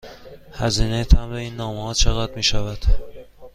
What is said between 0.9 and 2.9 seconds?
مبر این نامه ها چقدر می شود؟